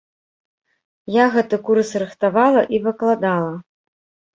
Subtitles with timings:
[1.17, 3.53] Я гэты курс рыхтавала і выкладала.